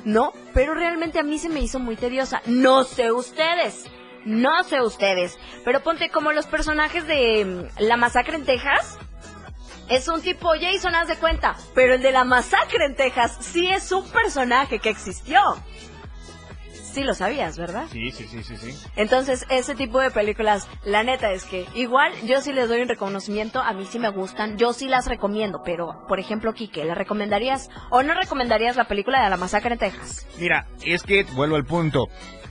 [0.05, 2.43] No, pero realmente a mí se me hizo muy tediosa.
[2.47, 3.87] No sé ustedes.
[4.25, 5.39] No sé ustedes.
[5.65, 8.99] Pero ponte como los personajes de mm, La Masacre en Texas.
[9.89, 11.57] Es un tipo Jason, haz de cuenta.
[11.75, 15.41] Pero el de la masacre en Texas sí es un personaje que existió.
[16.93, 17.87] Sí lo sabías, ¿verdad?
[17.91, 18.77] Sí, sí, sí, sí, sí.
[18.97, 22.89] Entonces, ese tipo de películas, la neta es que igual yo sí les doy un
[22.89, 26.95] reconocimiento, a mí sí me gustan, yo sí las recomiendo, pero, por ejemplo, Quique, ¿la
[26.95, 30.27] recomendarías o no recomendarías la película de la masacre en Texas?
[30.39, 32.09] Mira, es que vuelvo al punto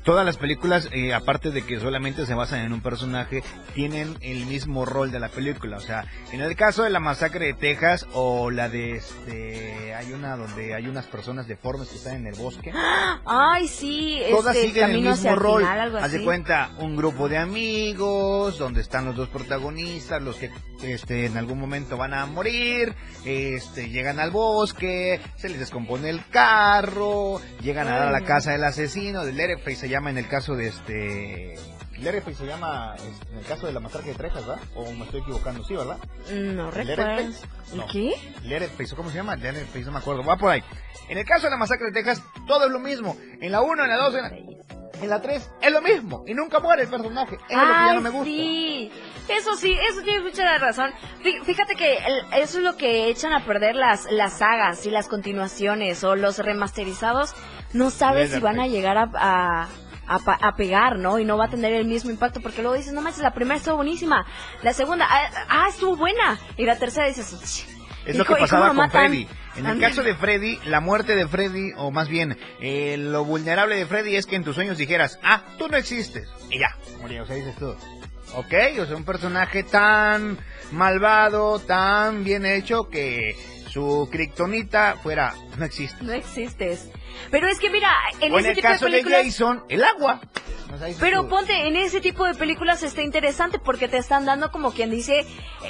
[0.07, 3.43] todas las películas, eh, aparte de que solamente se basan en un personaje,
[3.75, 5.75] tienen el mismo rol de la película.
[5.75, 10.13] O sea, en el caso de la masacre de Texas o la de este, hay
[10.13, 12.71] una donde hay unas personas deformes que están en el bosque.
[13.25, 14.21] Ay, sí.
[14.31, 15.65] Todas este, siguen el mismo rol.
[15.65, 20.49] Haz de cuenta, un grupo de amigos, donde están los dos protagonistas, los que
[20.83, 26.25] este, en algún momento van a morir, este, llegan al bosque, se les descompone el
[26.29, 30.67] carro, llegan a, la casa del asesino, del Leatherface se llama en el caso de
[30.67, 31.55] este
[31.99, 32.95] Leatherface se llama,
[33.31, 34.63] en el caso de la masacre de Texas, ¿verdad?
[34.75, 35.97] O me estoy equivocando, sí, ¿verdad?
[36.31, 37.31] No recuerdo.
[37.73, 38.13] ¿Y qué?
[38.43, 39.35] Leatherface, ¿cómo se llama?
[39.35, 40.63] Leatherface, no me acuerdo, va por ahí.
[41.09, 43.17] En el caso de la masacre de Texas, todo es lo mismo.
[43.41, 44.57] En la 1, en la 2, en la...
[44.99, 47.35] En la 3 es lo mismo y nunca muere el personaje.
[47.47, 48.25] Es lo que ya no me gusta.
[48.25, 48.91] Sí,
[49.29, 50.91] eso sí, eso tiene mucha razón.
[51.45, 51.97] Fíjate que
[52.37, 56.39] eso es lo que echan a perder las, las sagas y las continuaciones o los
[56.39, 57.35] remasterizados.
[57.73, 59.67] No sabes si van a llegar a,
[60.07, 61.19] a, pegar, ¿no?
[61.19, 63.57] Y no va a tener el mismo impacto porque luego dices, no manches, la primera
[63.57, 64.25] estuvo buenísima,
[64.63, 67.67] la segunda, ah, ah estuvo buena, y la tercera dices,
[68.05, 69.27] es lo que pasaba con Freddy.
[69.57, 73.75] En el caso de Freddy, la muerte de Freddy, o más bien, eh, lo vulnerable
[73.75, 76.29] de Freddy es que en tus sueños dijeras, ah, tú no existes.
[76.49, 76.69] Y ya,
[77.01, 77.75] moría, o sea, dices tú.
[78.35, 80.37] Ok, o sea, un personaje tan
[80.71, 83.35] malvado, tan bien hecho que
[83.69, 86.03] su kriptonita fuera, no existe.
[86.03, 86.89] No existes.
[87.31, 87.89] Pero es que mira,
[88.21, 89.23] en, ese tipo caso de películas...
[89.25, 90.21] Jason, el agua.
[90.99, 94.91] Pero ponte, en ese tipo de películas está interesante porque te están dando como quien
[94.91, 95.25] dice,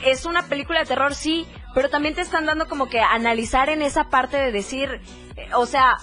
[0.06, 3.82] es una película de terror, sí, pero también te están dando como que analizar en
[3.82, 5.02] esa parte de decir,
[5.36, 5.98] eh, o sea,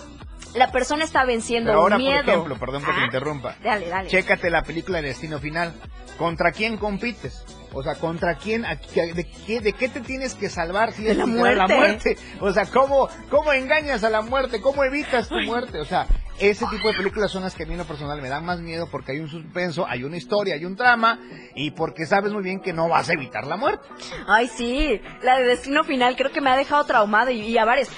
[0.55, 2.23] la persona está venciendo pero ahora, miedo.
[2.23, 3.57] por ejemplo, perdón que te ah, interrumpa.
[3.63, 4.09] Dale, dale.
[4.09, 5.75] Chécate la película de Destino Final.
[6.19, 7.45] ¿Contra quién compites?
[7.75, 8.63] O sea, ¿contra quién?
[8.63, 11.57] De qué, de qué te tienes que salvar si es la muerte.
[11.57, 12.17] la muerte?
[12.41, 14.61] O sea, ¿cómo, ¿cómo engañas a la muerte?
[14.61, 15.81] ¿Cómo evitas tu muerte?
[15.81, 16.07] O sea,
[16.39, 18.59] ese tipo de películas son las que a mí en lo personal me dan más
[18.61, 21.21] miedo porque hay un suspenso, hay una historia, hay un trama
[21.55, 23.87] y porque sabes muy bien que no vas a evitar la muerte.
[24.27, 27.89] Ay, sí, la de Destino Final creo que me ha dejado traumado y, a varios.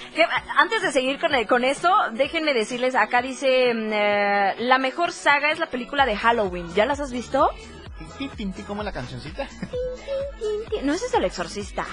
[0.59, 5.51] antes de seguir con, con esto, déjenme decirles, acá dice, mm, eh, la mejor saga
[5.51, 6.67] es la película de Halloween.
[6.75, 7.51] ¿Ya las has visto?
[8.67, 9.49] ¿Cómo la cancioncita?
[10.83, 11.87] No, ese es el exorcista.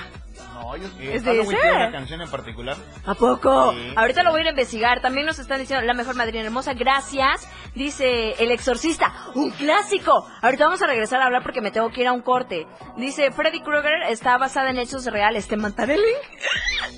[0.53, 1.55] No, yo ¿Es de ese?
[1.55, 2.75] una canción en particular.
[3.05, 3.73] ¿A poco?
[3.95, 5.01] Ahorita lo voy a investigar.
[5.01, 6.73] También nos están diciendo La Mejor Madrina Hermosa.
[6.73, 7.47] Gracias.
[7.75, 9.13] Dice El Exorcista.
[9.35, 10.27] ¡Un clásico!
[10.41, 12.67] Ahorita vamos a regresar a hablar porque me tengo que ir a un corte.
[12.97, 15.47] Dice Freddy Krueger está basada en hechos reales.
[15.47, 15.97] ¿Te mataré,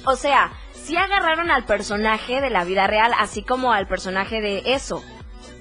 [0.06, 4.74] O sea, si agarraron al personaje de la vida real, así como al personaje de
[4.74, 5.03] eso.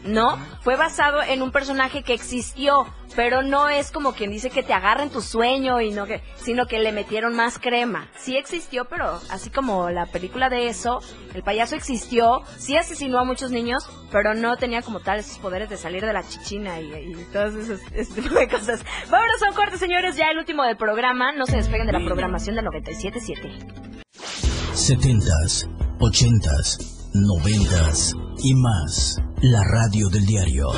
[0.05, 0.38] ¿No?
[0.62, 2.86] Fue basado en un personaje que existió,
[3.16, 6.66] pero no es como quien dice que te agarren tu sueño y no que, sino
[6.66, 8.09] que le metieron más crema.
[8.16, 11.00] Sí existió, pero así como la película de eso,
[11.34, 15.68] el payaso existió, sí asesinó a muchos niños, pero no tenía como tal esos poderes
[15.70, 18.84] de salir de la chichina y, y todas esas ese tipo de cosas.
[19.11, 21.32] Vámonos a un corte, señores, ya el último del programa.
[21.32, 23.94] No se despeguen de la programación del 97.7.
[24.74, 29.24] 70s, 80s, 90s y más.
[29.47, 30.68] La radio del diario.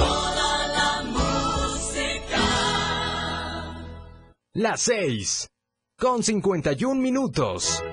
[4.55, 5.49] Las 6.
[5.97, 7.85] Con 51 minutos.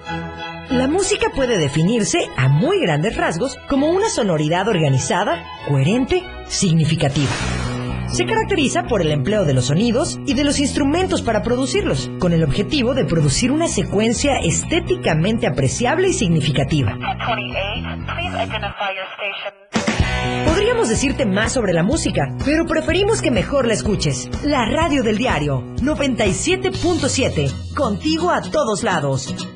[0.72, 7.30] La música puede definirse a muy grandes rasgos como una sonoridad organizada, coherente, significativa.
[8.08, 12.34] Se caracteriza por el empleo de los sonidos y de los instrumentos para producirlos, con
[12.34, 16.98] el objetivo de producir una secuencia estéticamente apreciable y significativa.
[20.46, 24.30] Podríamos decirte más sobre la música, pero preferimos que mejor la escuches.
[24.44, 29.53] La radio del diario 97.7, contigo a todos lados.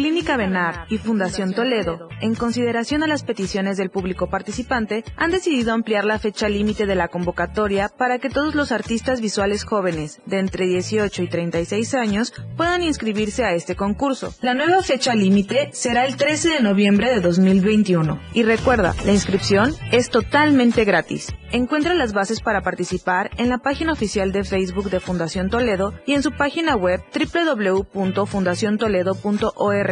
[0.00, 5.74] Clínica Benar y Fundación Toledo, en consideración a las peticiones del público participante, han decidido
[5.74, 10.38] ampliar la fecha límite de la convocatoria para que todos los artistas visuales jóvenes de
[10.38, 14.32] entre 18 y 36 años puedan inscribirse a este concurso.
[14.40, 18.18] La nueva fecha límite será el 13 de noviembre de 2021.
[18.32, 21.34] Y recuerda, la inscripción es totalmente gratis.
[21.52, 26.14] Encuentra las bases para participar en la página oficial de Facebook de Fundación Toledo y
[26.14, 29.89] en su página web www.fundaciontoledo.org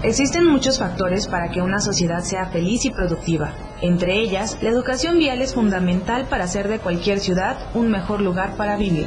[0.02, 3.52] Existen muchos factores para que una sociedad sea feliz y productiva.
[3.82, 8.56] Entre ellas, la educación vial es fundamental para hacer de cualquier ciudad un mejor lugar
[8.56, 9.06] para vivir.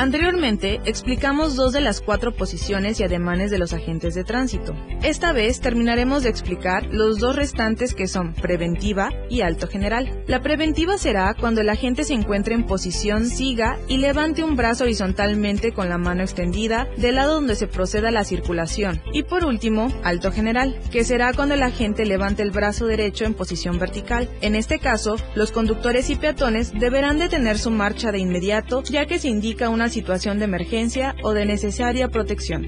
[0.00, 4.74] Anteriormente explicamos dos de las cuatro posiciones y ademanes de los agentes de tránsito.
[5.02, 10.24] Esta vez terminaremos de explicar los dos restantes que son preventiva y alto general.
[10.26, 14.84] La preventiva será cuando el agente se encuentre en posición siga y levante un brazo
[14.84, 19.02] horizontalmente con la mano extendida del lado donde se proceda la circulación.
[19.12, 23.34] Y por último, alto general, que será cuando el agente levante el brazo derecho en
[23.34, 24.30] posición vertical.
[24.40, 29.18] En este caso, los conductores y peatones deberán detener su marcha de inmediato ya que
[29.18, 32.66] se indica una situación de emergencia o de necesaria protección.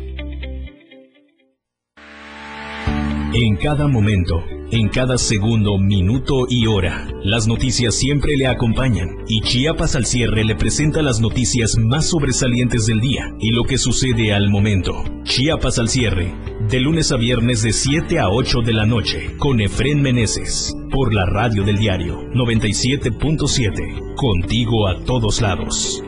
[3.35, 7.09] En cada momento, en cada segundo, minuto y hora.
[7.25, 12.85] Las noticias siempre le acompañan y Chiapas al cierre le presenta las noticias más sobresalientes
[12.85, 14.93] del día y lo que sucede al momento.
[15.25, 16.35] Chiapas al cierre,
[16.69, 21.15] de lunes a viernes de 7 a 8 de la noche, con Efren Meneses, por
[21.15, 26.03] la radio del diario 97.7, contigo a todos lados.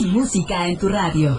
[0.00, 1.38] Más música en tu radio.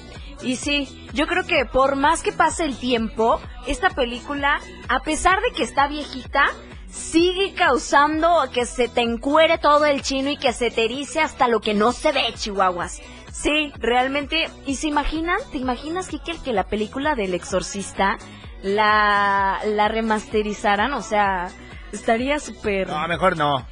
[0.40, 4.58] Y sí, yo creo que por más que pase el tiempo, esta película,
[4.88, 6.46] a pesar de que está viejita,
[6.88, 10.88] sigue causando que se te encuere todo el chino y que se te
[11.20, 13.02] hasta lo que no se ve, chihuahuas.
[13.36, 15.38] Sí, realmente, ¿y se imaginan?
[15.52, 18.16] ¿Te imaginas, Kike, que la película del exorcista
[18.62, 20.94] la, la remasterizaran?
[20.94, 21.50] O sea,
[21.92, 22.88] estaría súper...
[22.88, 23.66] No, mejor no.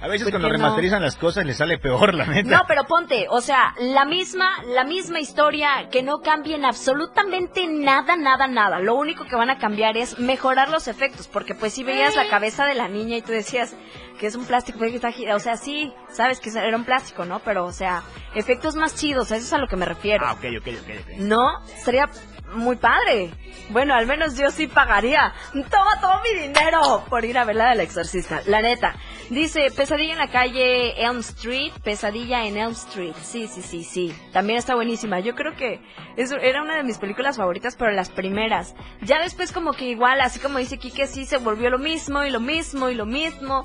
[0.00, 0.58] A veces ¿Por cuando qué no?
[0.58, 2.48] remasterizan las cosas les sale peor, la neta.
[2.48, 8.16] No, pero ponte, o sea, la misma, la misma historia, que no cambien absolutamente nada,
[8.16, 8.78] nada, nada.
[8.78, 12.28] Lo único que van a cambiar es mejorar los efectos, porque pues si veías la
[12.28, 13.74] cabeza de la niña y tú decías
[14.20, 17.24] que es un plástico, que está gira- o sea, sí, sabes que era un plástico,
[17.24, 17.40] ¿no?
[17.40, 18.02] Pero, o sea,
[18.34, 20.24] efectos más chidos, eso es a lo que me refiero.
[20.26, 20.90] Ah, ok, ok, ok.
[21.00, 21.18] ok.
[21.18, 22.08] No, sería
[22.52, 23.30] muy padre.
[23.70, 25.34] Bueno, al menos yo sí pagaría.
[25.52, 28.40] Toma todo mi dinero por ir a ver la del exorcista.
[28.46, 28.94] La neta.
[29.30, 31.72] Dice, pesadilla en la calle Elm Street.
[31.84, 33.14] Pesadilla en Elm Street.
[33.20, 34.14] Sí, sí, sí, sí.
[34.32, 35.20] También está buenísima.
[35.20, 35.80] Yo creo que
[36.16, 38.74] eso era una de mis películas favoritas, pero las primeras.
[39.02, 42.30] Ya después como que igual, así como dice Kike, sí se volvió lo mismo y
[42.30, 43.64] lo mismo y lo mismo.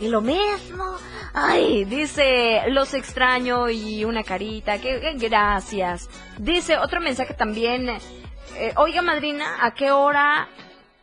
[0.00, 0.96] Y lo mismo.
[1.32, 4.78] Ay, dice, los extraño y una carita.
[4.78, 6.08] Que, que gracias.
[6.38, 7.88] Dice, otro mensaje también.
[7.88, 10.48] eh, Oiga, madrina, ¿a qué hora?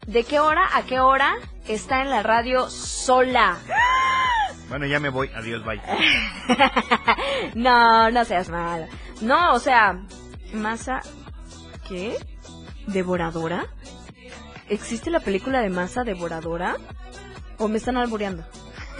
[0.07, 1.35] ¿De qué hora a qué hora
[1.67, 3.57] está en la radio sola?
[4.69, 5.29] Bueno, ya me voy.
[5.35, 5.81] Adiós, bye.
[7.55, 8.87] no, no seas mala.
[9.19, 9.99] No, o sea,
[10.53, 11.01] masa.
[11.89, 12.15] ¿Qué?
[12.87, 13.65] ¿Devoradora?
[14.69, 16.77] ¿Existe la película de masa devoradora?
[17.57, 18.45] ¿O me están albureando?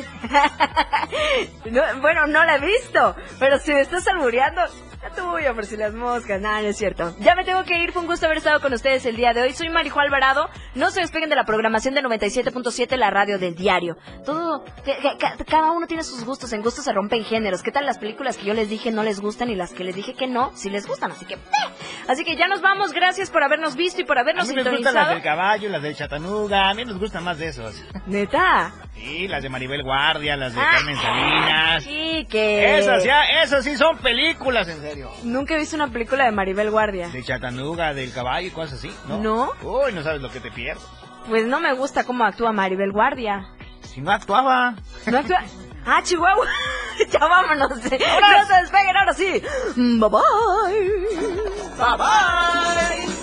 [1.72, 4.62] No, bueno, no la he visto, pero si me estás albureando,
[5.02, 6.40] ya tuyo por si las moscas.
[6.42, 7.16] Nada, no es cierto.
[7.20, 9.42] Ya me tengo que ir, fue un gusto haber estado con ustedes el día de
[9.42, 9.54] hoy.
[9.54, 10.50] Soy Marijo Alvarado.
[10.76, 13.98] No se despeguen de la programación de 97.7, la radio del diario.
[14.26, 14.64] Todo,
[15.48, 17.64] cada uno tiene sus gustos, en gustos se rompen géneros.
[17.64, 19.96] ¿Qué tal las películas que yo les dije no les gustan y las que les
[19.96, 21.12] dije que no, sí les gustan?
[21.12, 21.38] Así que, ¡eh!
[22.08, 22.94] así que ya nos vamos.
[22.94, 25.82] Gracias por habernos visto y por A habernos mí me gustan las del caballo, las
[25.82, 26.70] del Chatanuga.
[26.70, 27.84] A mí nos gustan más de esos.
[28.06, 28.72] Neta.
[28.94, 31.84] Sí, las de Maribel Guardia, las de Ah, Carmen Salinas.
[31.84, 32.78] Sí, que...
[32.78, 34.91] Esas ya, esas sí son películas, en serio.
[35.24, 37.10] Nunca he visto una película de Maribel Guardia.
[37.10, 39.20] De Chatanuga, del caballo y cosas así, ¿no?
[39.20, 39.52] ¿No?
[39.64, 40.84] Uy, no sabes lo que te pierdes.
[41.28, 43.48] Pues no me gusta cómo actúa Maribel Guardia.
[43.82, 44.76] Si no actuaba.
[45.06, 45.44] ¿No actúa?
[45.86, 46.48] ¡Ah, Chihuahua!
[47.12, 47.70] ya vámonos.
[47.70, 49.42] No se despeguen, ahora sí.
[49.76, 50.92] Bye bye.
[51.78, 53.22] Bye bye.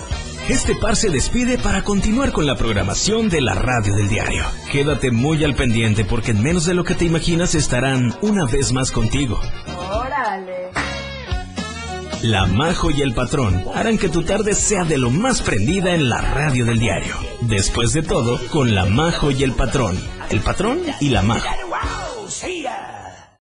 [0.49, 4.43] Este par se despide para continuar con la programación de la radio del diario.
[4.71, 8.73] Quédate muy al pendiente porque en menos de lo que te imaginas estarán una vez
[8.73, 9.39] más contigo.
[9.91, 10.71] Órale.
[12.21, 16.09] La Majo y el Patrón harán que tu tarde sea de lo más prendida en
[16.09, 17.15] la radio del diario.
[17.39, 19.97] Después de todo, con La Majo y el Patrón.
[20.29, 21.47] El Patrón y La Majo.